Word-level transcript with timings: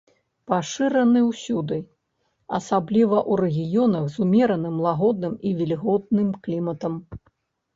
Пашыраны 0.51 1.19
ўсюды, 1.31 1.77
асабліва 2.59 3.17
ў 3.19 3.33
рэгіёнах 3.43 4.03
з 4.15 4.25
умераным, 4.25 4.75
лагодным 4.89 5.33
і 5.51 5.55
вільготным 5.61 6.27
кліматам. 6.49 6.93